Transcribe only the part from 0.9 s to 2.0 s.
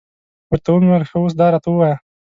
ښه اوس دا راته ووایه.